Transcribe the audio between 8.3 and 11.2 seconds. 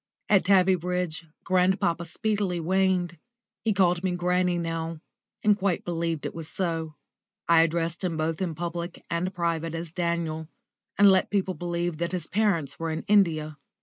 in public and private as "Daniel," and